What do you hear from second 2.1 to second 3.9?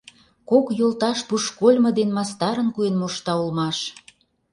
мастарын куэн мошта улмаш.